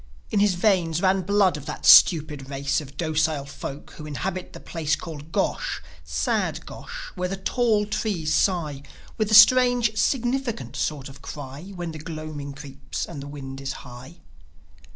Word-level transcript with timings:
In 0.31 0.39
his 0.39 0.55
veins 0.55 0.99
ran 0.99 1.21
blood 1.21 1.57
of 1.57 1.67
that 1.67 1.85
stupid 1.85 2.49
race 2.49 2.81
Of 2.81 2.97
docile 2.97 3.45
folk, 3.45 3.91
who 3.97 4.07
inhabit 4.07 4.51
the 4.51 4.59
place 4.59 4.95
Called 4.95 5.31
Gosh, 5.31 5.79
sad 6.03 6.65
Gosh, 6.65 7.11
where 7.13 7.29
the 7.29 7.37
tall 7.37 7.85
trees 7.85 8.33
sigh 8.33 8.81
With 9.19 9.29
a 9.29 9.35
strange, 9.35 9.95
significant 9.95 10.75
sort 10.75 11.07
of 11.07 11.21
cry 11.21 11.71
When 11.75 11.91
the 11.91 11.99
gloaming 11.99 12.53
creeps 12.53 13.05
and 13.05 13.21
the 13.21 13.27
wind 13.27 13.61
is 13.61 13.73
high. 13.85 14.21